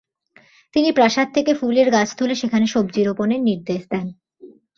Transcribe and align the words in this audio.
তিনি 0.73 0.89
প্রাসাদ 0.91 1.27
থেকে 1.33 1.51
ফুলের 1.53 1.87
গাছ 1.91 2.09
তুলে 2.15 2.35
সেখানে 2.35 2.65
সবজি 2.67 3.01
রোপণের 3.03 3.41
নির্দেশ 3.41 3.81
দেন। 3.89 4.07